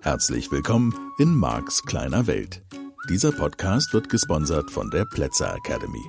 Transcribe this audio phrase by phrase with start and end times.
[0.00, 2.62] Herzlich willkommen in Marks kleiner Welt.
[3.10, 6.04] Dieser Podcast wird gesponsert von der Plätzer Academy.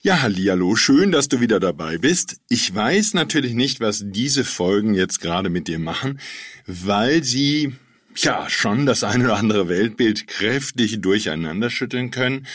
[0.00, 2.40] Ja, hallo, schön, dass du wieder dabei bist.
[2.48, 6.18] Ich weiß natürlich nicht, was diese Folgen jetzt gerade mit dir machen,
[6.66, 7.76] weil sie
[8.24, 12.46] ja schon das eine oder andere Weltbild kräftig durcheinander schütteln können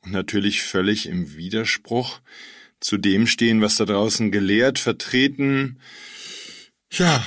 [0.00, 2.20] und natürlich völlig im Widerspruch
[2.80, 5.80] zu dem stehen, was da draußen gelehrt, vertreten,
[6.92, 7.24] ja,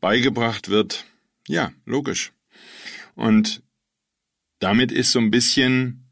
[0.00, 1.04] beigebracht wird.
[1.48, 2.32] Ja, logisch.
[3.14, 3.62] Und
[4.58, 6.10] damit ist so ein bisschen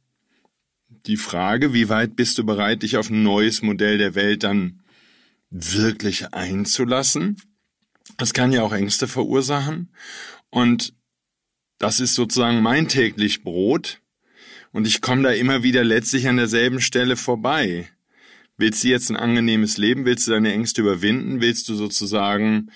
[0.89, 4.83] die Frage, wie weit bist du bereit, dich auf ein neues Modell der Welt dann
[5.51, 7.41] wirklich einzulassen?
[8.17, 9.93] Das kann ja auch Ängste verursachen.
[10.51, 10.95] Und
[11.85, 14.01] das ist sozusagen mein täglich Brot.
[14.73, 17.91] Und ich komme da immer wieder letztlich an derselben Stelle vorbei.
[18.57, 20.07] Willst du jetzt ein angenehmes Leben?
[20.07, 21.43] Willst du deine Ängste überwinden?
[21.43, 22.71] Willst du sozusagen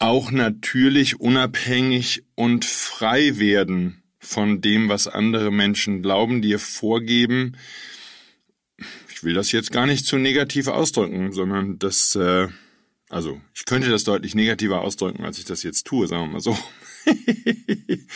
[0.00, 7.56] auch natürlich unabhängig und frei werden von dem, was andere Menschen glauben, dir vorgeben?
[9.08, 12.48] Ich will das jetzt gar nicht zu negativ ausdrücken, sondern das, äh,
[13.08, 16.40] also ich könnte das deutlich negativer ausdrücken, als ich das jetzt tue, sagen wir mal
[16.40, 16.58] so.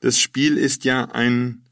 [0.00, 1.64] das Spiel ist ja ein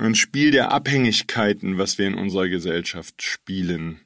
[0.00, 4.00] ein Spiel der Abhängigkeiten, was wir in unserer Gesellschaft spielen.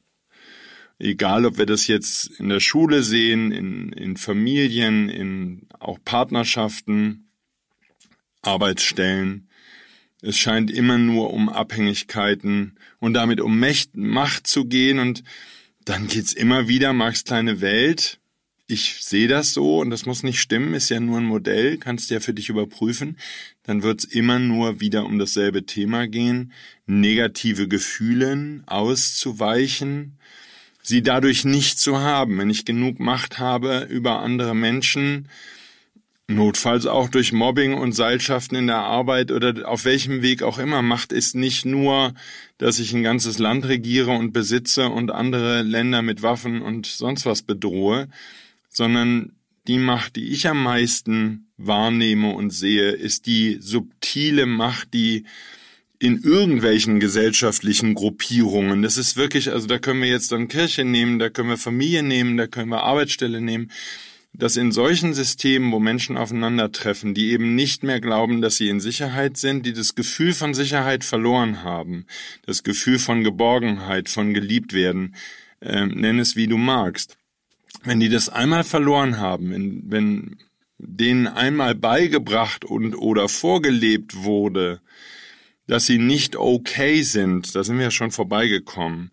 [0.98, 7.28] Egal, ob wir das jetzt in der Schule sehen, in, in Familien, in auch Partnerschaften,
[8.42, 9.48] Arbeitsstellen.
[10.22, 13.62] Es scheint immer nur um Abhängigkeiten und damit um
[13.95, 15.22] Macht zu gehen und
[15.84, 18.19] dann geht's immer wieder, Marx kleine Welt,
[18.67, 22.11] ich sehe das so und das muss nicht stimmen, ist ja nur ein Modell, kannst
[22.11, 23.19] ja für dich überprüfen,
[23.65, 26.53] dann wird's immer nur wieder um dasselbe Thema gehen,
[26.87, 30.19] negative Gefühlen auszuweichen,
[30.83, 32.38] sie dadurch nicht zu haben.
[32.38, 35.28] Wenn ich genug Macht habe über andere Menschen,
[36.27, 40.81] notfalls auch durch Mobbing und Seilschaften in der Arbeit oder auf welchem Weg auch immer.
[40.81, 42.15] Macht ist nicht nur,
[42.56, 47.27] dass ich ein ganzes Land regiere und besitze und andere Länder mit Waffen und sonst
[47.27, 48.09] was bedrohe,
[48.75, 49.33] sondern
[49.67, 55.25] die Macht, die ich am meisten wahrnehme und sehe, ist die subtile Macht, die
[55.99, 61.19] in irgendwelchen gesellschaftlichen Gruppierungen, das ist wirklich, also da können wir jetzt dann Kirche nehmen,
[61.19, 63.71] da können wir Familie nehmen, da können wir Arbeitsstelle nehmen,
[64.35, 68.81] dass in solchen Systemen, wo Menschen aufeinandertreffen, die eben nicht mehr glauben, dass sie in
[68.81, 72.06] Sicherheit sind, die das Gefühl von Sicherheit verloren haben,
[72.45, 75.15] das Gefühl von Geborgenheit, von geliebt werden,
[75.61, 77.17] äh, nenn es wie du magst,
[77.84, 80.37] wenn die das einmal verloren haben, wenn, wenn
[80.78, 84.81] denen einmal beigebracht und oder vorgelebt wurde,
[85.67, 89.11] dass sie nicht okay sind, da sind wir ja schon vorbeigekommen,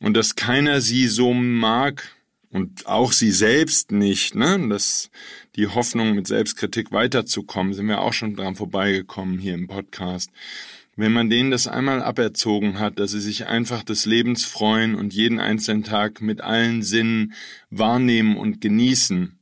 [0.00, 2.10] und dass keiner sie so mag
[2.50, 5.10] und auch sie selbst nicht, ne, dass
[5.56, 10.30] die Hoffnung mit Selbstkritik weiterzukommen, sind wir auch schon dran vorbeigekommen hier im Podcast.
[10.98, 15.12] Wenn man denen das einmal aberzogen hat, dass sie sich einfach des Lebens freuen und
[15.12, 17.34] jeden einzelnen Tag mit allen Sinnen
[17.68, 19.38] wahrnehmen und genießen,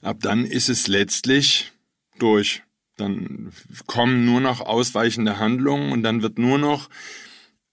[0.00, 1.72] ab dann ist es letztlich
[2.18, 2.62] durch.
[2.96, 3.52] Dann
[3.86, 6.88] kommen nur noch ausweichende Handlungen und dann wird nur noch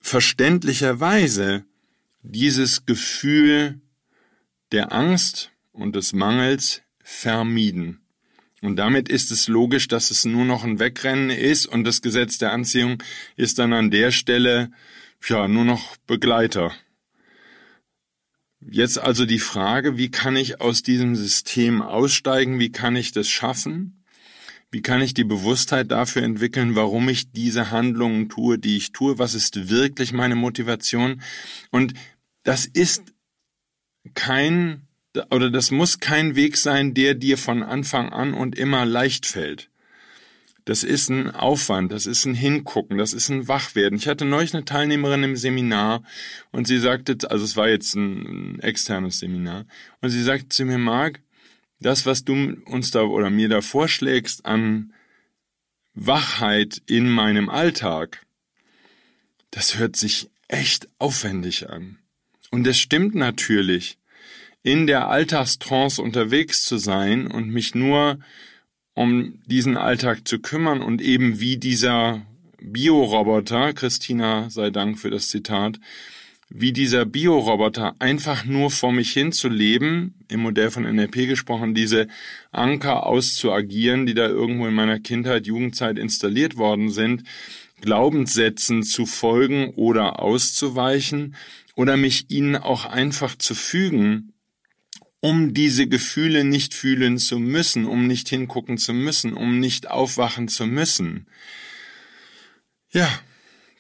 [0.02, 1.64] verständlicherweise
[2.24, 3.80] dieses Gefühl
[4.74, 8.02] der Angst und des Mangels vermieden.
[8.62, 12.38] Und damit ist es logisch, dass es nur noch ein Wegrennen ist und das Gesetz
[12.38, 13.02] der Anziehung
[13.36, 14.72] ist dann an der Stelle
[15.28, 16.74] ja nur noch Begleiter.
[18.62, 22.60] Jetzt also die Frage, wie kann ich aus diesem System aussteigen?
[22.60, 24.04] Wie kann ich das schaffen?
[24.72, 29.18] Wie kann ich die Bewusstheit dafür entwickeln, warum ich diese Handlungen tue, die ich tue?
[29.18, 31.22] Was ist wirklich meine Motivation?
[31.72, 31.94] Und
[32.44, 33.14] das ist
[34.14, 34.89] kein
[35.32, 39.70] oder das muss kein Weg sein, der dir von Anfang an und immer leicht fällt.
[40.66, 43.98] Das ist ein Aufwand, das ist ein Hingucken, das ist ein Wachwerden.
[43.98, 46.04] Ich hatte neulich eine Teilnehmerin im Seminar
[46.52, 49.66] und sie sagte, also es war jetzt ein, externes Seminar,
[50.02, 51.22] und sie sagte zu mir, Marc,
[51.80, 54.94] das, was du uns da oder mir da vorschlägst an
[55.96, 58.26] Wachheit in meinem Alltag,
[59.52, 61.98] das hört sich echt aufwendig an.
[62.52, 63.99] Und das stimmt natürlich
[64.64, 68.20] in der Alltagstrance unterwegs zu sein und mich nur
[68.94, 72.26] um diesen Alltag zu kümmern und eben wie dieser
[72.62, 75.80] Bioroboter, Christina sei Dank für das Zitat,
[76.50, 81.76] wie dieser Bioroboter einfach nur vor mich hin zu leben, im Modell von NLP gesprochen,
[81.76, 82.08] diese
[82.52, 87.24] Anker auszuagieren, die da irgendwo in meiner Kindheit, Jugendzeit installiert worden sind,
[87.82, 91.36] Glaubenssätzen zu folgen oder auszuweichen
[91.76, 94.34] oder mich ihnen auch einfach zu fügen,
[95.22, 100.48] um diese Gefühle nicht fühlen zu müssen, um nicht hingucken zu müssen, um nicht aufwachen
[100.48, 101.28] zu müssen.
[102.92, 103.08] Ja,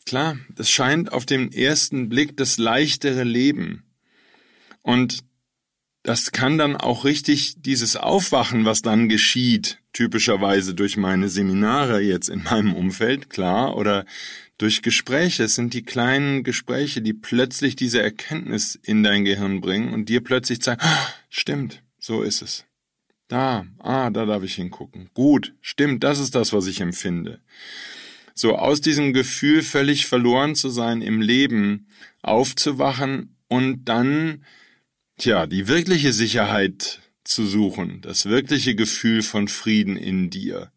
[0.05, 3.83] klar, das scheint auf den ersten Blick das leichtere Leben.
[4.81, 5.23] Und
[6.03, 12.29] das kann dann auch richtig dieses Aufwachen, was dann geschieht, typischerweise durch meine Seminare jetzt
[12.29, 14.05] in meinem Umfeld, klar, oder
[14.59, 15.43] durch Gespräche.
[15.43, 20.23] Es sind die kleinen Gespräche, die plötzlich diese Erkenntnis in dein Gehirn bringen und dir
[20.23, 22.65] plötzlich zeigen, ah, stimmt, so ist es.
[23.27, 25.09] Da, ah, da darf ich hingucken.
[25.13, 27.39] Gut, stimmt, das ist das, was ich empfinde.
[28.35, 31.87] So aus diesem Gefühl völlig verloren zu sein im Leben,
[32.21, 34.43] aufzuwachen und dann,
[35.17, 40.71] tja, die wirkliche Sicherheit zu suchen, das wirkliche Gefühl von Frieden in dir.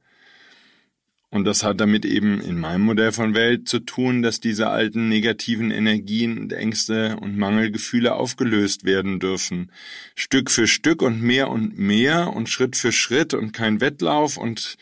[1.33, 5.09] Und das hat damit eben in meinem Modell von Welt zu tun, dass diese alten
[5.09, 9.73] negativen Energien und Ängste und Mangelgefühle aufgelöst werden dürfen.
[10.15, 14.77] Stück für Stück und mehr und mehr und Schritt für Schritt und kein Wettlauf und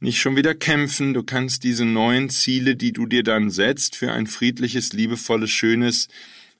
[0.00, 4.10] nicht schon wieder kämpfen, du kannst diese neuen Ziele, die du dir dann setzt, für
[4.10, 6.08] ein friedliches, liebevolles, schönes,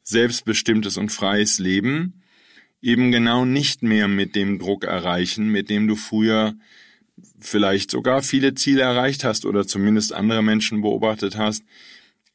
[0.05, 2.23] selbstbestimmtes und freies Leben,
[2.81, 6.55] eben genau nicht mehr mit dem Druck erreichen, mit dem du früher
[7.41, 11.64] vielleicht sogar viele Ziele erreicht hast oder zumindest andere Menschen beobachtet hast,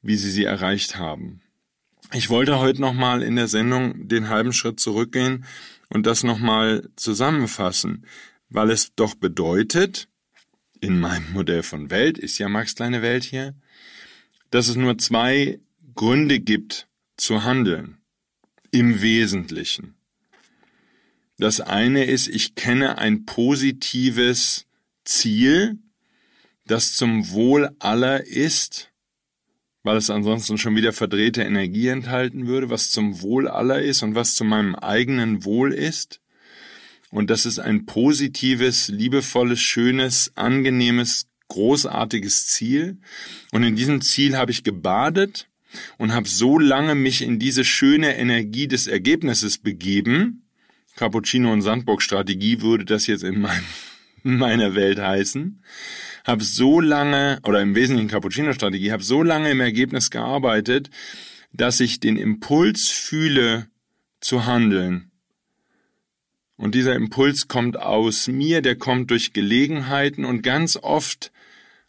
[0.02, 1.42] wie sie sie erreicht haben.
[2.14, 5.46] Ich wollte heute nochmal in der Sendung den halben Schritt zurückgehen
[5.90, 8.06] und das nochmal zusammenfassen,
[8.50, 10.08] weil es doch bedeutet,
[10.80, 13.56] in meinem Modell von Welt, ist ja Max kleine Welt hier,
[14.52, 15.60] dass es nur zwei
[15.96, 16.88] Gründe gibt
[17.18, 17.98] zu handeln.
[18.72, 19.96] Im Wesentlichen.
[21.38, 24.67] Das eine ist, ich kenne ein positives
[25.08, 25.78] Ziel,
[26.66, 28.92] das zum Wohl aller ist,
[29.84, 34.16] weil es ansonsten schon wieder verdrehte Energie enthalten würde, was zum Wohl aller ist und
[34.16, 36.22] was zu meinem eigenen Wohl ist
[37.10, 42.98] und das ist ein positives, liebevolles, schönes, angenehmes, großartiges Ziel.
[43.52, 45.48] Und in diesem Ziel habe ich gebadet
[45.98, 50.44] und habe so lange mich in diese schöne Energie des Ergebnisses begeben.
[50.96, 53.64] Cappuccino und Sandburg Strategie würde das jetzt in, mein, in
[54.36, 55.64] meiner Welt heißen.
[56.26, 60.90] Habe so lange, oder im Wesentlichen Cappuccino Strategie, habe so lange im Ergebnis gearbeitet,
[61.54, 63.68] dass ich den Impuls fühle
[64.20, 65.12] zu handeln
[66.58, 71.32] und dieser Impuls kommt aus mir, der kommt durch Gelegenheiten und ganz oft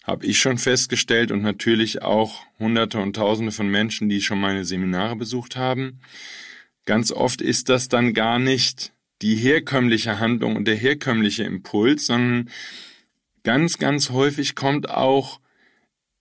[0.05, 4.65] habe ich schon festgestellt und natürlich auch Hunderte und Tausende von Menschen, die schon meine
[4.65, 6.01] Seminare besucht haben,
[6.85, 8.93] ganz oft ist das dann gar nicht
[9.23, 12.51] die herkömmliche Handlung und der herkömmliche Impuls, sondern
[13.43, 15.41] ganz, ganz häufig kommt auch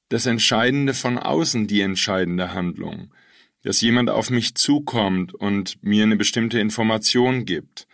[0.10, 3.14] das Entscheidende von außen, die entscheidende Handlung.
[3.64, 7.88] Dass jemand auf mich zukommt und mir eine bestimmte Information gibt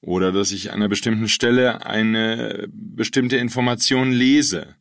[0.00, 4.74] oder dass ich an einer bestimmten Stelle eine bestimmte Information lese.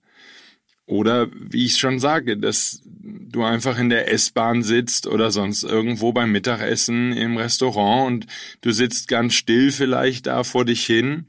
[0.85, 6.13] Oder wie ich schon sage, dass du einfach in der S-Bahn sitzt oder sonst irgendwo
[6.13, 8.27] beim Mittagessen im Restaurant und
[8.61, 11.25] du sitzt ganz still vielleicht da vor dich hin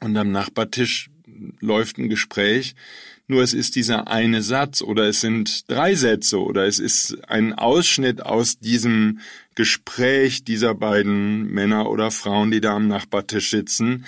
[0.00, 1.10] und am Nachbartisch
[1.60, 2.74] läuft ein Gespräch
[3.30, 7.54] nur es ist dieser eine Satz oder es sind drei Sätze oder es ist ein
[7.54, 9.20] Ausschnitt aus diesem
[9.54, 14.04] Gespräch dieser beiden Männer oder Frauen, die da am Nachbartisch sitzen.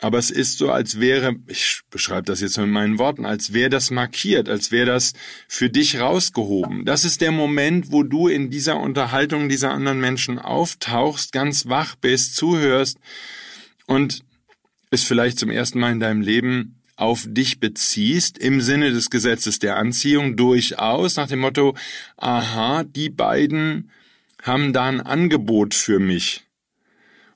[0.00, 3.70] Aber es ist so, als wäre, ich beschreibe das jetzt mit meinen Worten, als wäre
[3.70, 5.12] das markiert, als wäre das
[5.48, 6.84] für dich rausgehoben.
[6.84, 11.94] Das ist der Moment, wo du in dieser Unterhaltung dieser anderen Menschen auftauchst, ganz wach
[11.94, 12.98] bist, zuhörst
[13.86, 14.22] und
[14.90, 19.58] es vielleicht zum ersten Mal in deinem Leben auf dich beziehst, im Sinne des Gesetzes
[19.58, 21.74] der Anziehung durchaus, nach dem Motto,
[22.16, 23.90] aha, die beiden
[24.42, 26.43] haben da ein Angebot für mich.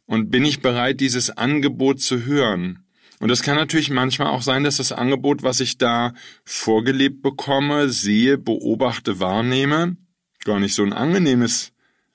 [0.09, 2.83] Und bin ich bereit, dieses Angebot zu hören?
[3.21, 6.15] Und es kann natürlich manchmal auch sein, dass das Angebot, was ich da
[6.47, 9.99] vorgelebt bekomme, sehe, beobachte, wahrnehme,
[10.45, 11.73] gar nicht so ein angenehmes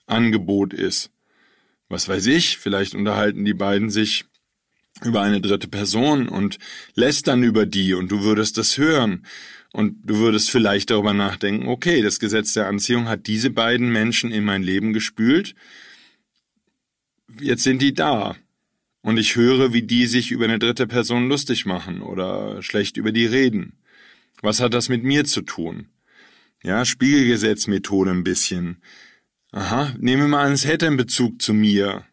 [0.08, 1.12] Angebot ist.
[1.88, 4.26] Was weiß ich, vielleicht unterhalten die beiden sich
[5.04, 6.58] über eine dritte Person und
[6.96, 9.24] lästern über die und du würdest das hören
[9.72, 14.32] und du würdest vielleicht darüber nachdenken, okay, das Gesetz der Anziehung hat diese beiden Menschen
[14.32, 15.54] in mein Leben gespült,
[17.40, 18.36] jetzt sind die da
[19.02, 23.12] und ich höre, wie die sich über eine dritte Person lustig machen oder schlecht über
[23.12, 23.74] die reden.
[24.42, 25.88] Was hat das mit mir zu tun?
[26.63, 28.78] Ja, Spiegelgesetzmethode ein bisschen.
[29.52, 32.06] Aha, nehme mal an, es hätte einen Bezug zu mir.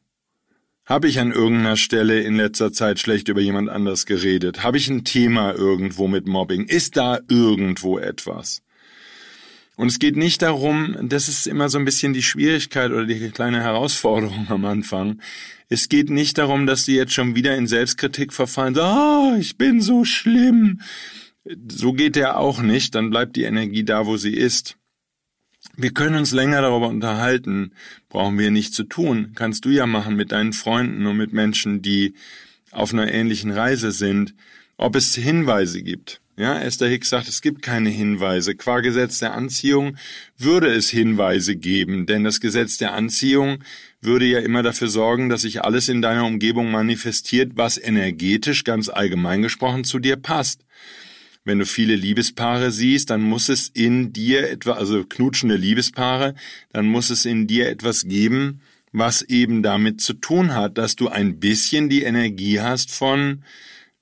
[0.84, 4.64] Habe ich an irgendeiner Stelle in letzter Zeit schlecht über jemand anders geredet?
[4.64, 6.64] Habe ich ein Thema irgendwo mit Mobbing?
[6.64, 8.62] Ist da irgendwo etwas?
[9.80, 13.30] Und es geht nicht darum, das ist immer so ein bisschen die Schwierigkeit oder die
[13.30, 15.22] kleine Herausforderung am Anfang.
[15.70, 19.56] Es geht nicht darum, dass die jetzt schon wieder in Selbstkritik verfallen, so, oh, ich
[19.56, 20.82] bin so schlimm.
[21.72, 24.76] So geht der auch nicht, dann bleibt die Energie da, wo sie ist.
[25.78, 27.72] Wir können uns länger darüber unterhalten,
[28.10, 29.32] brauchen wir nicht zu tun.
[29.34, 32.12] Kannst du ja machen mit deinen Freunden und mit Menschen, die
[32.70, 34.34] auf einer ähnlichen Reise sind,
[34.76, 36.19] ob es Hinweise gibt.
[36.36, 38.54] Ja, Esther Hicks sagt, es gibt keine Hinweise.
[38.54, 39.96] Qua Gesetz der Anziehung
[40.38, 43.62] würde es Hinweise geben, denn das Gesetz der Anziehung
[44.00, 48.88] würde ja immer dafür sorgen, dass sich alles in deiner Umgebung manifestiert, was energetisch ganz
[48.88, 50.64] allgemein gesprochen zu dir passt.
[51.44, 56.34] Wenn du viele Liebespaare siehst, dann muss es in dir etwa, also knutschende Liebespaare,
[56.72, 58.60] dann muss es in dir etwas geben,
[58.92, 63.42] was eben damit zu tun hat, dass du ein bisschen die Energie hast von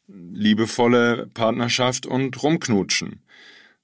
[0.08, 3.22] liebevolle Partnerschaft und rumknutschen.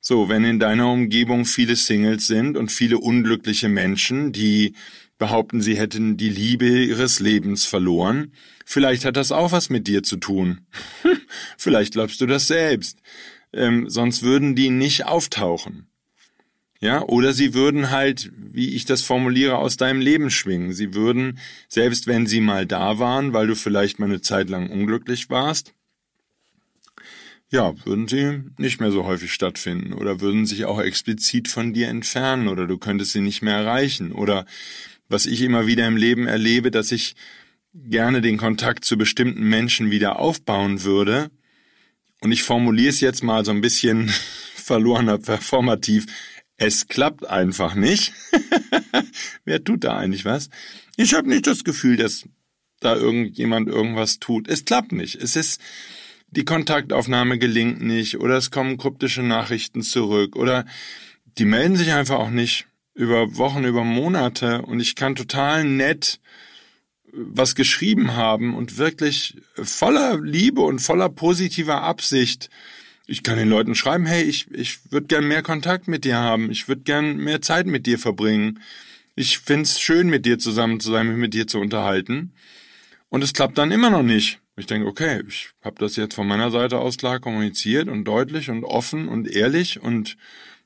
[0.00, 4.74] So, wenn in deiner Umgebung viele Singles sind und viele unglückliche Menschen, die
[5.18, 8.32] behaupten, sie hätten die Liebe ihres Lebens verloren,
[8.66, 10.66] vielleicht hat das auch was mit dir zu tun.
[11.58, 12.98] vielleicht glaubst du das selbst.
[13.52, 15.86] Ähm, sonst würden die nicht auftauchen.
[16.80, 20.74] Ja, oder sie würden halt, wie ich das formuliere, aus deinem Leben schwingen.
[20.74, 21.38] Sie würden,
[21.68, 25.72] selbst wenn sie mal da waren, weil du vielleicht mal eine Zeit lang unglücklich warst,
[27.54, 31.88] ja, würden sie nicht mehr so häufig stattfinden oder würden sich auch explizit von dir
[31.88, 34.44] entfernen oder du könntest sie nicht mehr erreichen oder
[35.08, 37.14] was ich immer wieder im Leben erlebe, dass ich
[37.72, 41.30] gerne den Kontakt zu bestimmten Menschen wieder aufbauen würde
[42.20, 44.08] und ich formuliere es jetzt mal so ein bisschen
[44.56, 46.06] verlorener performativ,
[46.56, 48.12] es klappt einfach nicht.
[49.44, 50.50] Wer tut da eigentlich was?
[50.96, 52.28] Ich habe nicht das Gefühl, dass
[52.80, 54.48] da irgendjemand irgendwas tut.
[54.48, 55.14] Es klappt nicht.
[55.14, 55.60] Es ist
[56.36, 60.64] die Kontaktaufnahme gelingt nicht oder es kommen kryptische Nachrichten zurück oder
[61.38, 66.20] die melden sich einfach auch nicht über Wochen, über Monate und ich kann total nett
[67.16, 72.50] was geschrieben haben und wirklich voller Liebe und voller positiver Absicht.
[73.06, 76.50] Ich kann den Leuten schreiben, hey, ich, ich würde gern mehr Kontakt mit dir haben,
[76.50, 78.60] ich würde gern mehr Zeit mit dir verbringen.
[79.14, 82.32] Ich find's schön, mit dir zusammen zu sein, mich mit dir zu unterhalten.
[83.10, 84.40] Und es klappt dann immer noch nicht.
[84.56, 88.50] Ich denke, okay, ich habe das jetzt von meiner Seite aus klar kommuniziert und deutlich
[88.50, 90.16] und offen und ehrlich und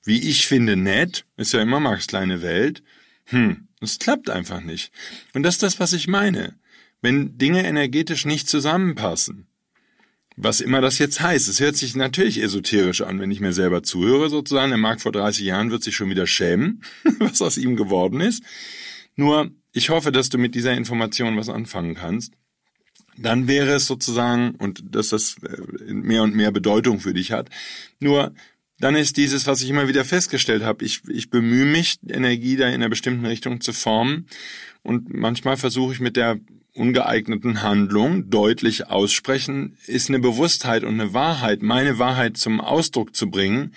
[0.04, 2.82] wie ich finde nett, ist ja immer Max kleine Welt.
[3.26, 4.92] Hm, es klappt einfach nicht.
[5.34, 6.54] Und das ist das, was ich meine.
[7.00, 9.46] Wenn Dinge energetisch nicht zusammenpassen,
[10.36, 13.82] was immer das jetzt heißt, es hört sich natürlich esoterisch an, wenn ich mir selber
[13.82, 14.70] zuhöre sozusagen.
[14.70, 16.82] Der Marc vor 30 Jahren wird sich schon wieder schämen,
[17.18, 18.42] was aus ihm geworden ist.
[19.16, 22.34] Nur, ich hoffe, dass du mit dieser Information was anfangen kannst
[23.20, 27.50] dann wäre es sozusagen, und dass das äh, mehr und mehr Bedeutung für dich hat,
[28.00, 28.32] nur
[28.80, 32.68] dann ist dieses, was ich immer wieder festgestellt habe, ich, ich bemühe mich, Energie da
[32.68, 34.26] in einer bestimmten Richtung zu formen.
[34.82, 36.38] Und manchmal versuche ich mit der
[36.74, 43.30] ungeeigneten Handlung deutlich aussprechen, ist eine Bewusstheit und eine Wahrheit, meine Wahrheit zum Ausdruck zu
[43.30, 43.74] bringen,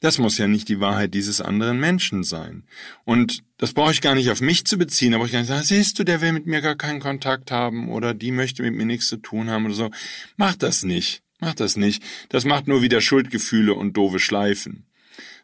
[0.00, 2.64] das muss ja nicht die Wahrheit dieses anderen Menschen sein.
[3.04, 5.98] Und das brauche ich gar nicht auf mich zu beziehen, aber ich kann sagen, siehst
[5.98, 9.08] du, der will mit mir gar keinen Kontakt haben oder die möchte mit mir nichts
[9.08, 9.90] zu tun haben oder so.
[10.36, 11.22] Mach das nicht.
[11.40, 12.02] Mach das nicht.
[12.28, 14.86] Das macht nur wieder Schuldgefühle und doofe Schleifen.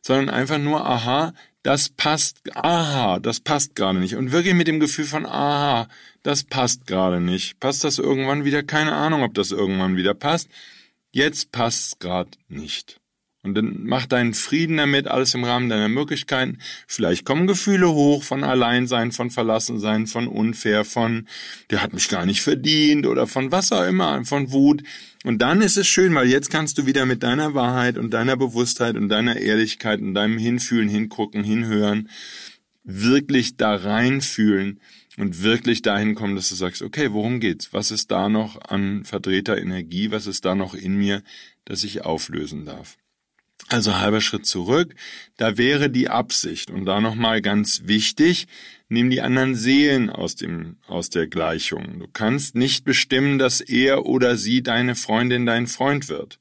[0.02, 4.14] Sondern einfach nur, aha, das passt, aha, das passt gerade nicht.
[4.16, 5.88] Und wirklich mit dem Gefühl von, aha,
[6.22, 7.60] das passt gerade nicht.
[7.60, 8.62] Passt das irgendwann wieder?
[8.62, 10.48] Keine Ahnung, ob das irgendwann wieder passt.
[11.12, 13.00] Jetzt passt's gerade nicht.
[13.42, 16.58] Und dann mach deinen Frieden damit, alles im Rahmen deiner Möglichkeiten.
[16.86, 21.26] Vielleicht kommen Gefühle hoch von Alleinsein, von Verlassensein, von unfair, von
[21.70, 24.82] der hat mich gar nicht verdient oder von was auch immer, von Wut.
[25.24, 28.36] Und dann ist es schön, weil jetzt kannst du wieder mit deiner Wahrheit und deiner
[28.36, 32.10] Bewusstheit und deiner Ehrlichkeit und deinem Hinfühlen, Hingucken, Hinhören
[32.84, 34.80] wirklich da reinfühlen
[35.16, 37.72] und wirklich dahin kommen, dass du sagst, okay, worum geht's?
[37.72, 40.10] Was ist da noch an verdrehter Energie?
[40.10, 41.22] Was ist da noch in mir,
[41.64, 42.96] das ich auflösen darf?
[43.68, 44.94] Also halber Schritt zurück,
[45.36, 48.48] da wäre die Absicht und da nochmal ganz wichtig,
[48.88, 52.00] nimm die anderen Seelen aus dem, aus der Gleichung.
[52.00, 56.40] Du kannst nicht bestimmen, dass er oder sie deine Freundin dein Freund wird.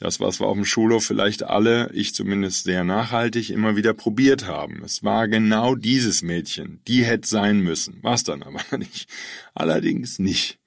[0.00, 4.46] Das, was wir auf dem Schulhof vielleicht alle, ich zumindest sehr nachhaltig, immer wieder probiert
[4.46, 4.82] haben.
[4.82, 6.80] Es war genau dieses Mädchen.
[6.88, 8.02] Die hätte sein müssen.
[8.02, 9.08] War's dann aber nicht.
[9.54, 10.58] Allerdings nicht.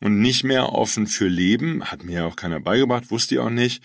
[0.00, 3.50] Und nicht mehr offen für Leben, hat mir ja auch keiner beigebracht, wusste ich auch
[3.50, 3.82] nicht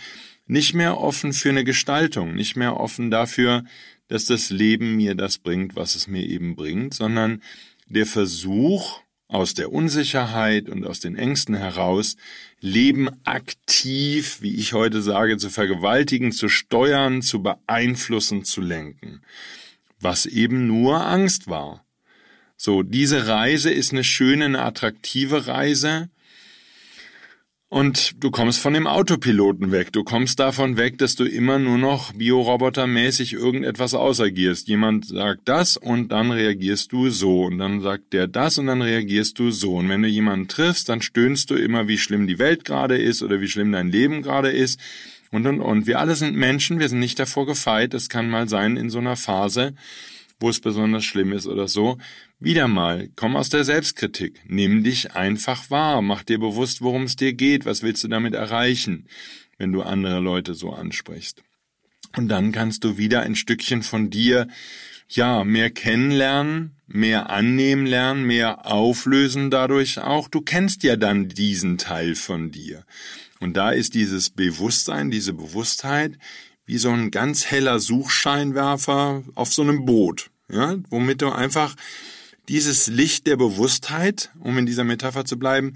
[0.47, 3.63] nicht mehr offen für eine Gestaltung, nicht mehr offen dafür,
[4.07, 7.41] dass das Leben mir das bringt, was es mir eben bringt, sondern
[7.87, 12.15] der Versuch, aus der Unsicherheit und aus den Ängsten heraus
[12.59, 19.21] Leben aktiv, wie ich heute sage, zu vergewaltigen, zu steuern, zu beeinflussen, zu lenken.
[19.99, 21.85] Was eben nur Angst war.
[22.55, 26.09] So, diese Reise ist eine schöne, eine attraktive Reise,
[27.69, 29.91] und du kommst von dem Autopiloten weg.
[29.91, 34.67] Du kommst davon weg, dass du immer nur noch biorobotermäßig irgendetwas ausagierst.
[34.67, 37.43] Jemand sagt das und dann reagierst du so.
[37.45, 39.75] Und dann sagt der das und dann reagierst du so.
[39.75, 43.23] Und wenn du jemanden triffst, dann stöhnst du immer, wie schlimm die Welt gerade ist
[43.23, 44.79] oder wie schlimm dein Leben gerade ist.
[45.31, 45.87] Und, und, und.
[45.87, 47.95] Wir alle sind Menschen, wir sind nicht davor gefeit.
[47.95, 49.73] Es kann mal sein in so einer Phase,
[50.39, 51.97] wo es besonders schlimm ist oder so.
[52.39, 54.41] Wieder mal, komm aus der Selbstkritik.
[54.45, 56.01] Nimm dich einfach wahr.
[56.01, 57.65] Mach dir bewusst, worum es dir geht.
[57.65, 59.07] Was willst du damit erreichen,
[59.57, 61.43] wenn du andere Leute so ansprichst?
[62.17, 64.47] Und dann kannst du wieder ein Stückchen von dir,
[65.07, 70.27] ja, mehr kennenlernen, mehr annehmen lernen, mehr auflösen dadurch auch.
[70.27, 72.85] Du kennst ja dann diesen Teil von dir.
[73.39, 76.17] Und da ist dieses Bewusstsein, diese Bewusstheit
[76.65, 81.75] wie so ein ganz heller Suchscheinwerfer auf so einem Boot, ja, womit du einfach
[82.49, 85.73] dieses Licht der Bewusstheit, um in dieser Metapher zu bleiben,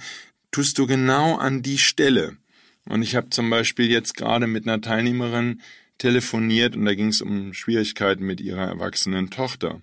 [0.51, 2.38] tust du genau an die Stelle.
[2.88, 5.61] Und ich habe zum Beispiel jetzt gerade mit einer Teilnehmerin
[5.97, 9.81] telefoniert und da ging es um Schwierigkeiten mit ihrer erwachsenen Tochter,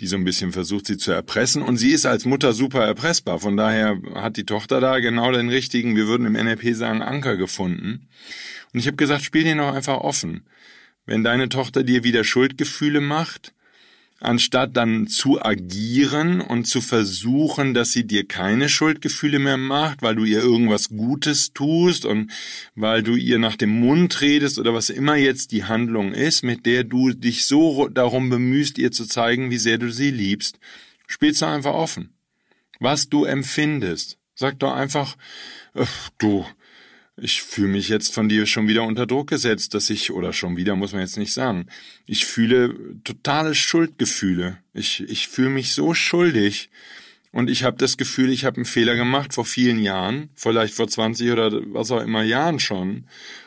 [0.00, 1.62] die so ein bisschen versucht, sie zu erpressen.
[1.62, 3.38] Und sie ist als Mutter super erpressbar.
[3.38, 7.36] Von daher hat die Tochter da genau den richtigen, wir würden im NLP sagen, Anker
[7.36, 8.08] gefunden.
[8.72, 10.42] Und ich habe gesagt, spiel den doch einfach offen.
[11.06, 13.54] Wenn deine Tochter dir wieder Schuldgefühle macht,
[14.20, 20.14] anstatt dann zu agieren und zu versuchen, dass sie dir keine Schuldgefühle mehr macht, weil
[20.14, 22.30] du ihr irgendwas Gutes tust und
[22.74, 26.64] weil du ihr nach dem Mund redest oder was immer jetzt die Handlung ist, mit
[26.66, 30.58] der du dich so darum bemühst, ihr zu zeigen, wie sehr du sie liebst,
[31.06, 32.14] spielst du einfach offen.
[32.80, 34.18] Was du empfindest.
[34.34, 35.16] Sag doch einfach,
[36.18, 36.44] du,
[37.16, 40.56] ich fühle mich jetzt von dir schon wieder unter Druck gesetzt, dass ich, oder schon
[40.56, 41.66] wieder muss man jetzt nicht sagen,
[42.06, 44.58] ich fühle totale Schuldgefühle.
[44.74, 46.68] Ich, ich fühle mich so schuldig.
[47.32, 50.88] Und ich habe das Gefühl, ich habe einen Fehler gemacht vor vielen Jahren, vielleicht vor
[50.88, 53.06] 20 oder was auch immer Jahren schon.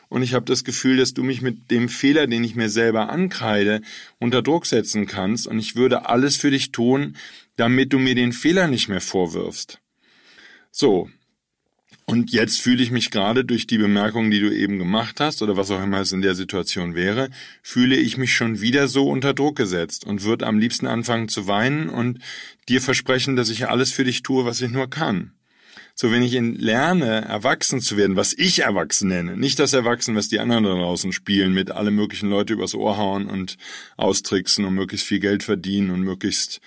[0.09, 3.09] Und ich habe das Gefühl, dass du mich mit dem Fehler, den ich mir selber
[3.09, 3.81] ankreide,
[4.17, 5.47] unter Druck setzen kannst.
[5.47, 7.15] Und ich würde alles für dich tun,
[7.55, 9.79] damit du mir den Fehler nicht mehr vorwirfst.
[10.71, 11.09] So,
[12.09, 15.57] und jetzt fühle ich mich gerade durch die Bemerkung, die du eben gemacht hast, oder
[15.57, 17.29] was auch immer es in der Situation wäre,
[17.61, 21.45] fühle ich mich schon wieder so unter Druck gesetzt und würde am liebsten anfangen zu
[21.45, 22.17] weinen und
[22.67, 25.33] dir versprechen, dass ich alles für dich tue, was ich nur kann.
[25.93, 30.29] So, wenn ich lerne, erwachsen zu werden, was ich erwachsen nenne, nicht das Erwachsen, was
[30.29, 33.57] die anderen da draußen spielen, mit alle möglichen Leute übers Ohr hauen und
[33.97, 36.59] austricksen und möglichst viel Geld verdienen und möglichst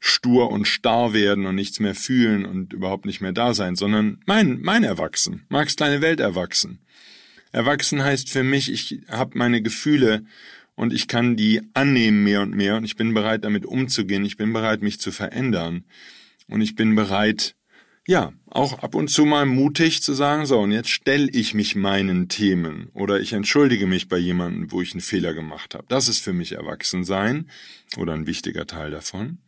[0.00, 4.18] stur und starr werden und nichts mehr fühlen und überhaupt nicht mehr da sein, sondern
[4.26, 6.80] mein, mein Erwachsen, Marx kleine Welt erwachsen.
[7.52, 10.24] Erwachsen heißt für mich, ich habe meine Gefühle
[10.74, 14.36] und ich kann die annehmen mehr und mehr und ich bin bereit, damit umzugehen, ich
[14.36, 15.84] bin bereit, mich zu verändern
[16.48, 17.54] und ich bin bereit,
[18.06, 21.74] ja, auch ab und zu mal mutig zu sagen, so, und jetzt stelle ich mich
[21.74, 25.86] meinen Themen oder ich entschuldige mich bei jemandem, wo ich einen Fehler gemacht habe.
[25.88, 27.50] Das ist für mich Erwachsensein
[27.96, 29.38] oder ein wichtiger Teil davon.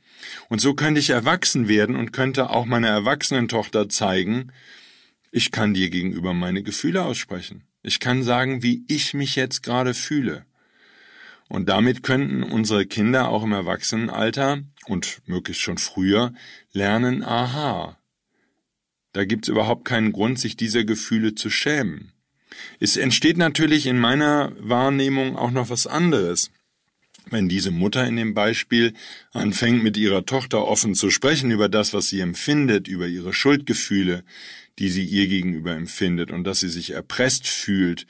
[0.49, 4.53] Und so könnte ich erwachsen werden und könnte auch meiner erwachsenen Tochter zeigen,
[5.31, 7.65] ich kann dir gegenüber meine Gefühle aussprechen.
[7.83, 10.45] Ich kann sagen, wie ich mich jetzt gerade fühle.
[11.49, 16.33] Und damit könnten unsere Kinder auch im Erwachsenenalter und möglichst schon früher
[16.73, 17.99] lernen, aha,
[19.13, 22.13] da gibt's überhaupt keinen Grund, sich dieser Gefühle zu schämen.
[22.81, 26.51] Es entsteht natürlich in meiner Wahrnehmung auch noch was anderes.
[27.31, 28.95] Wenn diese Mutter in dem Beispiel
[29.33, 34.25] anfängt, mit ihrer Tochter offen zu sprechen über das, was sie empfindet, über ihre Schuldgefühle,
[34.79, 38.07] die sie ihr gegenüber empfindet und dass sie sich erpresst fühlt,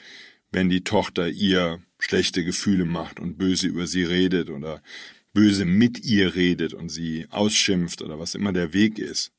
[0.53, 4.83] wenn die Tochter ihr schlechte Gefühle macht und böse über sie redet oder
[5.33, 9.33] böse mit ihr redet und sie ausschimpft oder was immer der Weg ist.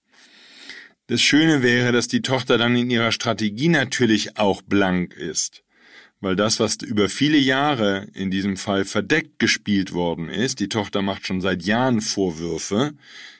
[1.07, 5.63] Das Schöne wäre, dass die Tochter dann in ihrer Strategie natürlich auch blank ist.
[6.21, 11.01] Weil das, was über viele Jahre in diesem Fall verdeckt gespielt worden ist, die Tochter
[11.01, 12.93] macht schon seit Jahren Vorwürfe,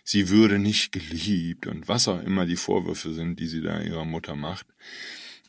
[0.04, 4.06] sie würde nicht geliebt und was auch immer die Vorwürfe sind, die sie da ihrer
[4.06, 4.66] Mutter macht.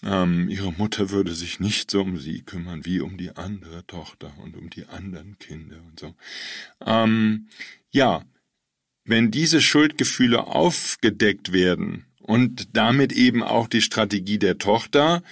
[0.02, 4.32] Ähm, ihre Mutter würde sich nicht so um sie kümmern wie um die andere Tochter
[4.42, 6.14] und um die anderen Kinder und so.
[6.84, 7.48] Ähm,
[7.90, 8.24] ja,
[9.04, 15.24] wenn diese Schuldgefühle aufgedeckt werden, und damit eben auch die Strategie der Tochter,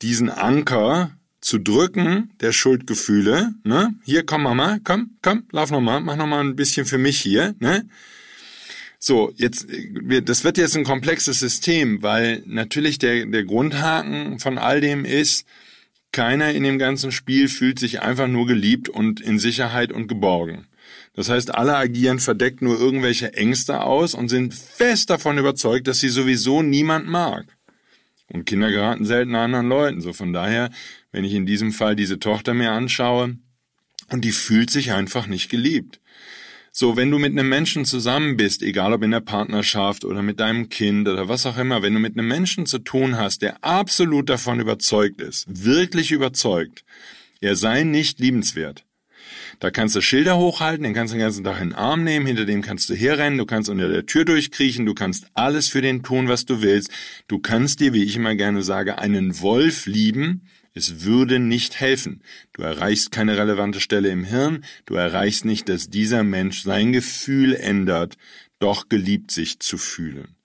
[0.00, 1.10] diesen Anker
[1.46, 3.94] zu drücken der Schuldgefühle, ne?
[4.04, 7.20] Hier, komm Mama, komm, komm, lauf noch mal, mach noch mal ein bisschen für mich
[7.20, 7.88] hier, ne?
[8.98, 9.68] So, jetzt,
[10.24, 15.46] das wird jetzt ein komplexes System, weil natürlich der, der Grundhaken von all dem ist,
[16.10, 20.66] keiner in dem ganzen Spiel fühlt sich einfach nur geliebt und in Sicherheit und geborgen.
[21.14, 26.00] Das heißt, alle agieren verdeckt nur irgendwelche Ängste aus und sind fest davon überzeugt, dass
[26.00, 27.55] sie sowieso niemand mag.
[28.32, 30.00] Und Kinder geraten selten anderen Leuten.
[30.00, 30.70] So von daher,
[31.12, 33.36] wenn ich in diesem Fall diese Tochter mir anschaue,
[34.10, 36.00] und die fühlt sich einfach nicht geliebt.
[36.70, 40.40] So, wenn du mit einem Menschen zusammen bist, egal ob in der Partnerschaft oder mit
[40.40, 43.64] deinem Kind oder was auch immer, wenn du mit einem Menschen zu tun hast, der
[43.64, 46.84] absolut davon überzeugt ist, wirklich überzeugt,
[47.40, 48.84] er sei nicht liebenswert,
[49.60, 52.26] da kannst du Schilder hochhalten, den kannst du den ganzen Tag in den Arm nehmen,
[52.26, 55.82] hinter dem kannst du herrennen, du kannst unter der Tür durchkriechen, du kannst alles für
[55.82, 56.90] den tun, was du willst.
[57.28, 60.42] Du kannst dir, wie ich immer gerne sage, einen Wolf lieben,
[60.74, 62.22] es würde nicht helfen.
[62.52, 67.54] Du erreichst keine relevante Stelle im Hirn, du erreichst nicht, dass dieser Mensch sein Gefühl
[67.54, 68.18] ändert,
[68.58, 70.36] doch geliebt sich zu fühlen.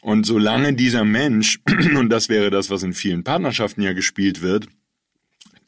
[0.00, 1.60] Und solange dieser Mensch,
[1.96, 4.68] und das wäre das, was in vielen Partnerschaften ja gespielt wird,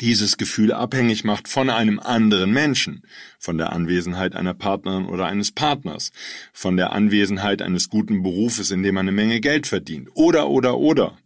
[0.01, 3.03] dieses Gefühl abhängig macht von einem anderen Menschen,
[3.39, 6.13] von der Anwesenheit einer Partnerin oder eines Partners,
[6.53, 10.79] von der Anwesenheit eines guten Berufes, in dem man eine Menge Geld verdient, oder, oder,
[10.79, 11.19] oder.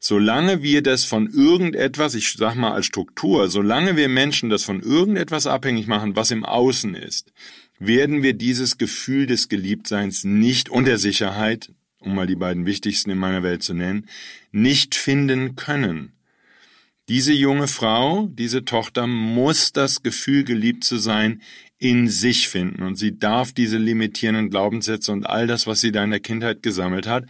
[0.00, 4.80] Solange wir das von irgendetwas, ich sag mal als Struktur, solange wir Menschen das von
[4.80, 7.32] irgendetwas abhängig machen, was im Außen ist,
[7.78, 13.10] werden wir dieses Gefühl des Geliebtseins nicht und der Sicherheit, um mal die beiden wichtigsten
[13.10, 14.06] in meiner Welt zu nennen,
[14.52, 16.12] nicht finden können.
[17.08, 21.40] Diese junge Frau, diese Tochter muss das Gefühl, geliebt zu sein,
[21.78, 26.02] in sich finden und sie darf diese limitierenden Glaubenssätze und all das, was sie da
[26.02, 27.26] in der Kindheit gesammelt hat,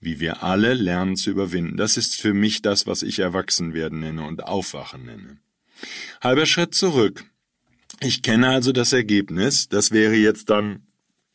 [0.00, 1.76] wie wir alle lernen zu überwinden.
[1.76, 5.38] Das ist für mich das, was ich Erwachsenwerden nenne und Aufwachen nenne.
[6.22, 7.24] Halber Schritt zurück.
[8.00, 10.87] Ich kenne also das Ergebnis, das wäre jetzt dann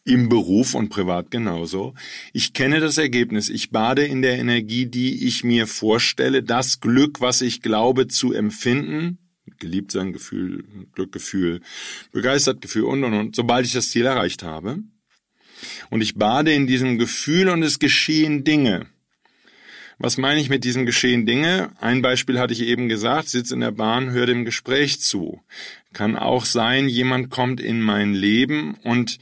[0.06, 1.94] im Beruf und privat genauso.
[2.34, 3.50] Ich kenne das Ergebnis.
[3.50, 8.34] Ich bade in der Energie, die ich mir vorstelle, das Glück, was ich glaube zu
[8.34, 9.18] empfinden,
[9.60, 11.62] geliebt sein Gefühl, Glückgefühl,
[12.12, 14.80] begeistert Gefühl und und und, sobald ich das Ziel erreicht habe.
[15.90, 18.88] Und ich bade in diesem Gefühl und es geschehen Dinge.
[20.00, 21.72] Was meine ich mit diesem Geschehen Dinge?
[21.80, 25.42] Ein Beispiel hatte ich eben gesagt, sitz in der Bahn, hör dem Gespräch zu.
[25.94, 29.20] Kann auch sein, jemand kommt in mein Leben und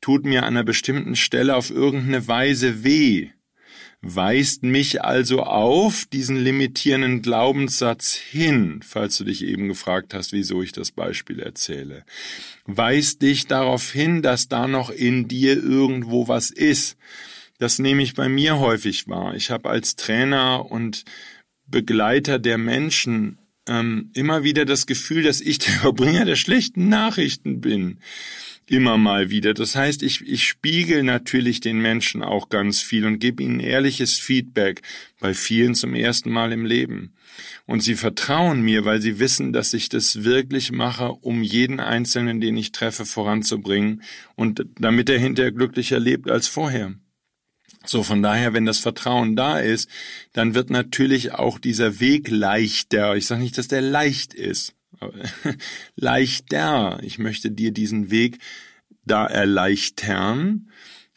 [0.00, 3.30] tut mir an einer bestimmten Stelle auf irgendeine Weise weh
[4.02, 10.62] weist mich also auf diesen limitierenden Glaubenssatz hin, falls du dich eben gefragt hast, wieso
[10.62, 12.04] ich das Beispiel erzähle.
[12.64, 16.96] Weist dich darauf hin, dass da noch in dir irgendwo was ist.
[17.58, 19.34] Das nehme ich bei mir häufig wahr.
[19.34, 21.04] Ich habe als Trainer und
[21.66, 27.60] Begleiter der Menschen ähm, immer wieder das Gefühl, dass ich der Überbringer der schlechten Nachrichten
[27.60, 27.98] bin
[28.70, 29.52] immer mal wieder.
[29.52, 34.18] Das heißt, ich, ich spiegel natürlich den Menschen auch ganz viel und gebe ihnen ehrliches
[34.18, 34.82] Feedback,
[35.18, 37.12] bei vielen zum ersten Mal im Leben.
[37.66, 42.40] Und sie vertrauen mir, weil sie wissen, dass ich das wirklich mache, um jeden Einzelnen,
[42.40, 44.02] den ich treffe, voranzubringen
[44.36, 46.94] und damit er hinterher glücklicher lebt als vorher.
[47.84, 49.88] So, von daher, wenn das Vertrauen da ist,
[50.32, 53.16] dann wird natürlich auch dieser Weg leichter.
[53.16, 54.74] Ich sage nicht, dass der leicht ist
[55.96, 57.00] leichter.
[57.02, 58.38] Ich möchte dir diesen Weg
[59.04, 60.68] da erleichtern.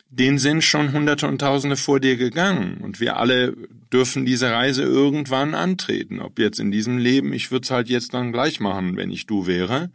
[0.10, 2.78] Den sind schon Hunderte und Tausende vor dir gegangen.
[2.78, 3.56] Und wir alle
[3.92, 6.20] dürfen diese Reise irgendwann antreten.
[6.20, 9.26] Ob jetzt in diesem Leben, ich würde es halt jetzt dann gleich machen, wenn ich
[9.26, 9.90] du wäre.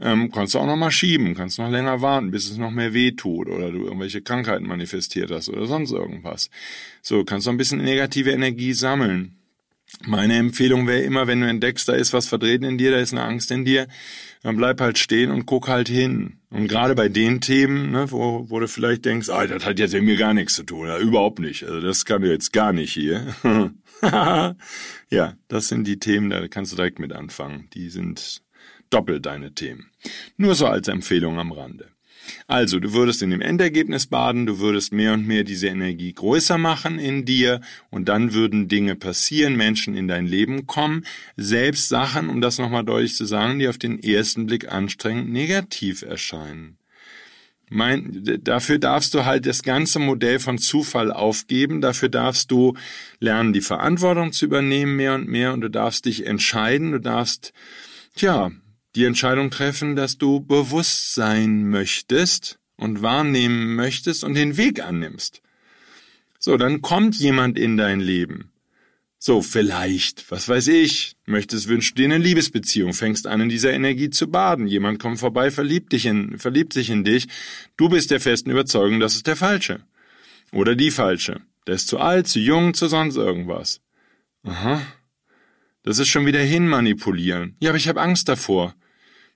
[0.00, 2.94] Ähm, kannst du auch noch mal schieben, kannst noch länger warten, bis es noch mehr
[2.94, 6.48] weh tut oder du irgendwelche Krankheiten manifestiert hast oder sonst irgendwas.
[7.02, 9.36] So, kannst du ein bisschen negative Energie sammeln.
[10.04, 13.12] Meine Empfehlung wäre immer, wenn du entdeckst, da ist was verdreht in dir, da ist
[13.12, 13.86] eine Angst in dir,
[14.42, 16.38] dann bleib halt stehen und guck halt hin.
[16.50, 19.94] Und gerade bei den Themen, ne, wo, wo du vielleicht denkst, ah, das hat jetzt
[19.94, 21.64] irgendwie gar nichts zu tun, ja, überhaupt nicht.
[21.64, 23.34] Also das kann du jetzt gar nicht hier.
[25.10, 27.68] ja, das sind die Themen, da kannst du direkt mit anfangen.
[27.74, 28.42] Die sind
[28.90, 29.90] doppelt deine Themen.
[30.36, 31.88] Nur so als Empfehlung am Rande.
[32.46, 36.58] Also, du würdest in dem Endergebnis baden, du würdest mehr und mehr diese Energie größer
[36.58, 41.04] machen in dir und dann würden Dinge passieren, Menschen in dein Leben kommen,
[41.36, 46.02] selbst Sachen, um das nochmal deutlich zu sagen, die auf den ersten Blick anstrengend negativ
[46.02, 46.78] erscheinen.
[47.74, 52.76] Mein, dafür darfst du halt das ganze Modell von Zufall aufgeben, dafür darfst du
[53.18, 57.54] lernen, die Verantwortung zu übernehmen mehr und mehr und du darfst dich entscheiden, du darfst,
[58.14, 58.50] tja,
[58.94, 65.42] die Entscheidung treffen, dass du bewusst sein möchtest und wahrnehmen möchtest und den Weg annimmst.
[66.38, 68.50] So, dann kommt jemand in dein Leben.
[69.24, 74.10] So, vielleicht, was weiß ich, möchtest, wünschst dir eine Liebesbeziehung, fängst an, in dieser Energie
[74.10, 74.66] zu baden.
[74.66, 77.28] Jemand kommt vorbei, verliebt dich in, verliebt sich in dich.
[77.76, 79.80] Du bist der festen Überzeugung, das ist der Falsche.
[80.50, 81.40] Oder die Falsche.
[81.68, 83.80] Der ist zu alt, zu jung, zu sonst irgendwas.
[84.42, 84.82] Aha.
[85.84, 87.54] Das ist schon wieder hinmanipulieren.
[87.60, 88.74] Ja, aber ich habe Angst davor.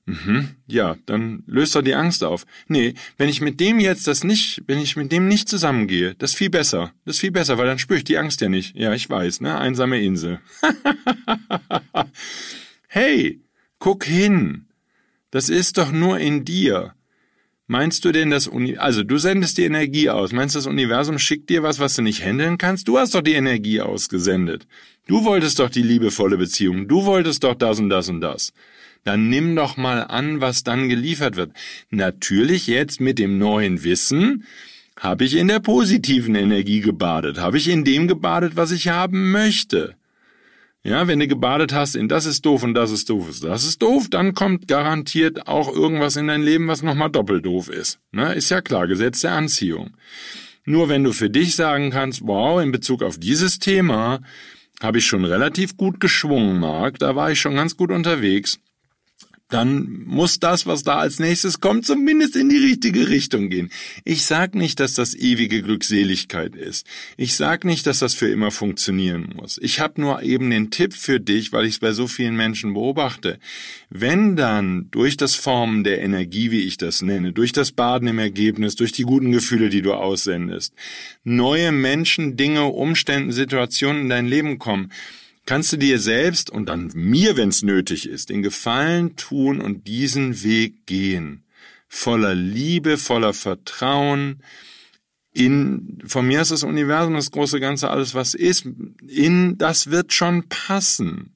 [0.08, 2.46] Mhm, ja, dann löst doch die Angst auf.
[2.68, 6.30] Nee, wenn ich mit dem jetzt das nicht, wenn ich mit dem nicht zusammengehe, das
[6.30, 6.92] ist viel besser.
[7.04, 8.76] Das ist viel besser, weil dann spüre ich die Angst ja nicht.
[8.76, 9.58] Ja, ich weiß, ne?
[9.58, 10.38] Einsame Insel.
[12.86, 13.40] hey,
[13.80, 14.66] guck hin.
[15.32, 16.94] Das ist doch nur in dir.
[17.66, 20.30] Meinst du denn das Uni also du sendest die Energie aus.
[20.30, 22.86] Meinst du das Universum schickt dir was, was du nicht handeln kannst?
[22.86, 24.68] Du hast doch die Energie ausgesendet.
[25.08, 26.86] Du wolltest doch die liebevolle Beziehung.
[26.86, 28.52] Du wolltest doch das und das und das
[29.06, 31.52] dann nimm doch mal an, was dann geliefert wird.
[31.90, 34.44] Natürlich jetzt mit dem neuen Wissen
[34.98, 39.30] habe ich in der positiven Energie gebadet, habe ich in dem gebadet, was ich haben
[39.30, 39.94] möchte.
[40.82, 43.82] Ja, wenn du gebadet hast in das ist doof und das ist doof, das ist
[43.82, 47.98] doof, dann kommt garantiert auch irgendwas in dein Leben, was nochmal doppelt doof ist.
[48.12, 48.34] Ne?
[48.34, 49.96] Ist ja klar, Gesetz der Anziehung.
[50.64, 54.20] Nur wenn du für dich sagen kannst, wow, in Bezug auf dieses Thema
[54.82, 58.58] habe ich schon relativ gut geschwungen, Marc, da war ich schon ganz gut unterwegs,
[59.48, 63.70] dann muss das, was da als nächstes kommt, zumindest in die richtige Richtung gehen.
[64.04, 66.84] Ich sag nicht, dass das ewige Glückseligkeit ist.
[67.16, 69.58] Ich sag nicht, dass das für immer funktionieren muss.
[69.62, 72.74] Ich habe nur eben den Tipp für dich, weil ich es bei so vielen Menschen
[72.74, 73.38] beobachte.
[73.88, 78.18] Wenn dann durch das Formen der Energie, wie ich das nenne, durch das Baden im
[78.18, 80.74] Ergebnis, durch die guten Gefühle, die du aussendest,
[81.22, 84.90] neue Menschen, Dinge, Umstände, Situationen in dein Leben kommen,
[85.46, 89.86] kannst du dir selbst und dann mir, wenn es nötig ist, den Gefallen tun und
[89.86, 91.44] diesen Weg gehen.
[91.88, 94.42] Voller Liebe, voller Vertrauen.
[95.32, 98.66] In, von mir ist das Universum, das große Ganze, alles was ist,
[99.06, 101.32] in, das wird schon passen.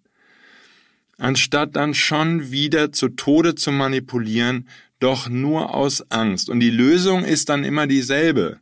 [1.16, 4.68] Anstatt dann schon wieder zu Tode zu manipulieren,
[4.99, 6.49] doch nur aus Angst.
[6.49, 8.59] Und die Lösung ist dann immer dieselbe.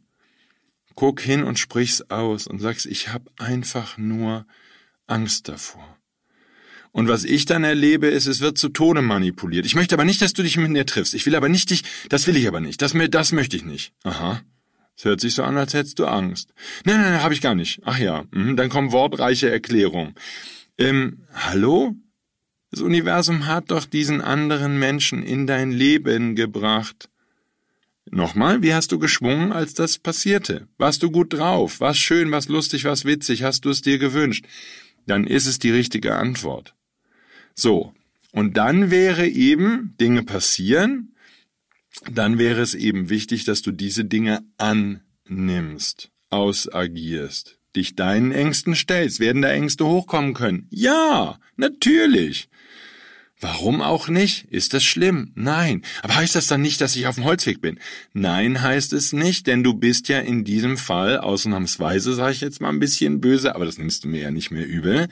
[0.94, 4.44] Guck hin und sprich's aus und sagst, ich hab einfach nur
[5.08, 5.98] Angst davor.
[6.92, 9.66] Und was ich dann erlebe, ist, es wird zu Tode manipuliert.
[9.66, 11.14] Ich möchte aber nicht, dass du dich mit mir triffst.
[11.14, 12.80] Ich will aber nicht dich, das will ich aber nicht.
[12.82, 13.92] Das, das möchte ich nicht.
[14.04, 14.42] Aha.
[14.96, 16.52] Es hört sich so an, als hättest du Angst.
[16.84, 17.80] Nein, nein, nein, habe ich gar nicht.
[17.84, 20.14] Ach ja, mhm, dann kommen wortreiche Erklärungen.
[20.76, 21.94] Ähm, hallo?
[22.70, 27.08] Das Universum hat doch diesen anderen Menschen in dein Leben gebracht.
[28.10, 30.66] Nochmal, wie hast du geschwungen, als das passierte?
[30.78, 31.80] Warst du gut drauf?
[31.80, 33.42] War's schön, was lustig, was witzig?
[33.42, 34.46] Hast du es dir gewünscht?
[35.08, 36.74] Dann ist es die richtige Antwort.
[37.54, 37.92] So,
[38.32, 41.14] und dann wäre eben Dinge passieren,
[42.10, 49.18] dann wäre es eben wichtig, dass du diese Dinge annimmst, ausagierst, dich deinen Ängsten stellst.
[49.18, 50.68] Werden da Ängste hochkommen können?
[50.70, 52.48] Ja, natürlich.
[53.40, 54.46] Warum auch nicht?
[54.50, 55.30] Ist das schlimm?
[55.36, 55.82] Nein.
[56.02, 57.78] Aber heißt das dann nicht, dass ich auf dem Holzweg bin?
[58.12, 62.60] Nein, heißt es nicht, denn du bist ja in diesem Fall, ausnahmsweise sage ich jetzt
[62.60, 65.08] mal ein bisschen böse, aber das nimmst du mir ja nicht mehr übel,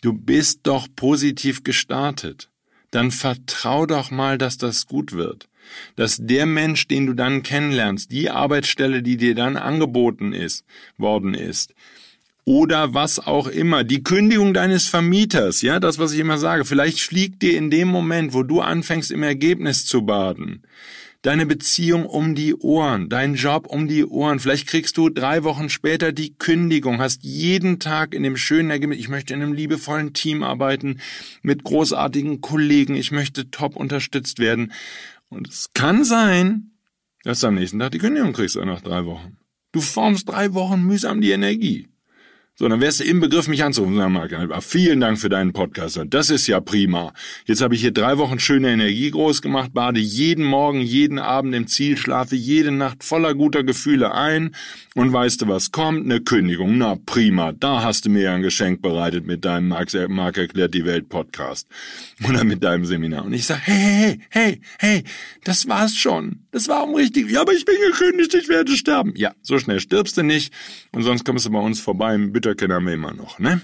[0.00, 2.48] du bist doch positiv gestartet.
[2.90, 5.48] Dann vertrau doch mal, dass das gut wird.
[5.94, 10.64] Dass der Mensch, den du dann kennenlernst, die Arbeitsstelle, die dir dann angeboten ist,
[10.96, 11.74] worden ist,
[12.48, 13.84] oder was auch immer.
[13.84, 16.64] Die Kündigung deines Vermieters, ja, das, was ich immer sage.
[16.64, 20.62] Vielleicht fliegt dir in dem Moment, wo du anfängst, im Ergebnis zu baden,
[21.20, 24.40] deine Beziehung um die Ohren, dein Job um die Ohren.
[24.40, 28.98] Vielleicht kriegst du drei Wochen später die Kündigung, hast jeden Tag in dem schönen Ergebnis,
[28.98, 31.00] ich möchte in einem liebevollen Team arbeiten,
[31.42, 34.72] mit großartigen Kollegen, ich möchte top unterstützt werden.
[35.28, 36.70] Und es kann sein,
[37.24, 39.36] dass du am nächsten Tag die Kündigung kriegst, nach drei Wochen.
[39.72, 41.88] Du formst drei Wochen mühsam die Energie.
[42.60, 43.94] So, dann wärst du im Begriff, mich anzurufen.
[43.94, 46.00] Sag mal, vielen Dank für deinen Podcast.
[46.08, 47.12] Das ist ja prima.
[47.44, 51.54] Jetzt habe ich hier drei Wochen schöne Energie groß gemacht, bade jeden Morgen, jeden Abend
[51.54, 54.56] im Ziel, schlafe jede Nacht voller guter Gefühle ein.
[54.96, 56.04] Und weißt du, was kommt?
[56.04, 56.78] Eine Kündigung.
[56.78, 60.74] Na prima, da hast du mir ja ein Geschenk bereitet mit deinem Mark, Mark erklärt
[60.74, 61.68] die Welt Podcast.
[62.28, 63.24] Oder mit deinem Seminar.
[63.24, 65.04] Und ich sag, hey, hey, hey, hey,
[65.44, 66.40] das war's schon.
[66.50, 67.30] Das war um richtig.
[67.30, 69.12] Ja, aber ich bin gekündigt, ich werde sterben.
[69.14, 70.52] Ja, so schnell stirbst du nicht.
[70.90, 72.18] Und sonst kommst du bei uns vorbei.
[72.18, 73.60] Bitte Stöcke haben wir immer noch, ne?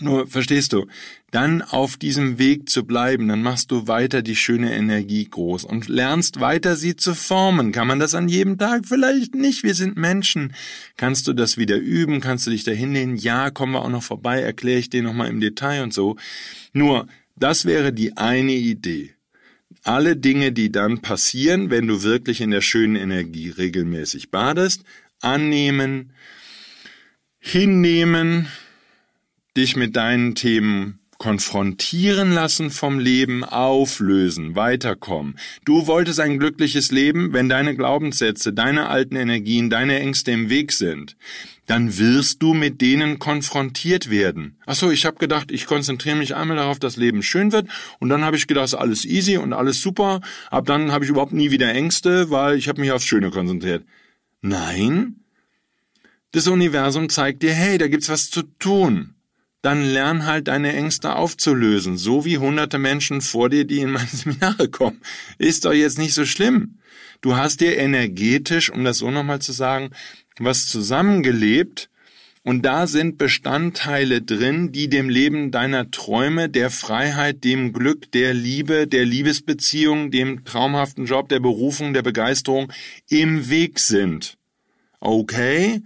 [0.00, 0.88] Nur, verstehst du,
[1.30, 5.86] dann auf diesem Weg zu bleiben, dann machst du weiter die schöne Energie groß und
[5.86, 7.70] lernst weiter sie zu formen.
[7.70, 8.86] Kann man das an jedem Tag?
[8.86, 9.62] Vielleicht nicht.
[9.62, 10.52] Wir sind Menschen.
[10.96, 12.20] Kannst du das wieder üben?
[12.20, 13.14] Kannst du dich dahin lehnen?
[13.14, 16.16] Ja, kommen wir auch noch vorbei, erkläre ich dir nochmal im Detail und so.
[16.72, 19.14] Nur, das wäre die eine Idee.
[19.84, 24.82] Alle Dinge, die dann passieren, wenn du wirklich in der schönen Energie regelmäßig badest,
[25.20, 26.10] annehmen,
[27.46, 28.48] hinnehmen,
[29.54, 35.38] dich mit deinen Themen konfrontieren lassen vom Leben, auflösen, weiterkommen.
[35.64, 40.72] Du wolltest ein glückliches Leben, wenn deine Glaubenssätze, deine alten Energien, deine Ängste im Weg
[40.72, 41.16] sind.
[41.66, 44.56] Dann wirst du mit denen konfrontiert werden.
[44.64, 47.68] Ach so, ich habe gedacht, ich konzentriere mich einmal darauf, dass Leben schön wird
[48.00, 50.22] und dann habe ich gedacht, alles easy und alles super.
[50.50, 53.84] Ab dann habe ich überhaupt nie wieder Ängste, weil ich habe mich aufs Schöne konzentriert.
[54.40, 55.23] Nein,
[56.34, 59.14] das Universum zeigt dir, hey, da gibt's was zu tun
[59.64, 64.08] dann lern halt deine Ängste aufzulösen, so wie hunderte Menschen vor dir, die in meine
[64.08, 65.00] Seminare kommen.
[65.38, 66.78] Ist doch jetzt nicht so schlimm.
[67.22, 69.90] Du hast dir energetisch, um das so nochmal zu sagen,
[70.38, 71.88] was zusammengelebt,
[72.46, 78.34] und da sind Bestandteile drin, die dem Leben deiner Träume, der Freiheit, dem Glück, der
[78.34, 82.70] Liebe, der Liebesbeziehung, dem traumhaften Job, der Berufung, der Begeisterung
[83.08, 84.36] im Weg sind.
[85.00, 85.80] Okay?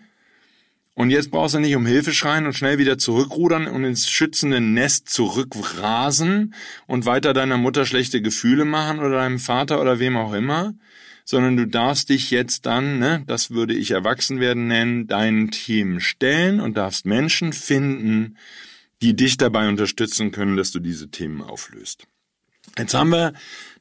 [0.98, 4.61] Und jetzt brauchst du nicht um Hilfe schreien und schnell wieder zurückrudern und ins schützende
[4.61, 6.54] Nest zurückrasen
[6.88, 10.74] und weiter deiner Mutter schlechte Gefühle machen oder deinem Vater oder wem auch immer,
[11.24, 16.58] sondern du darfst dich jetzt dann, ne, das würde ich Erwachsenwerden nennen, deinen Team stellen
[16.58, 18.37] und darfst Menschen finden,
[19.00, 22.08] die dich dabei unterstützen können, dass du diese Themen auflöst.
[22.76, 23.34] Jetzt haben wir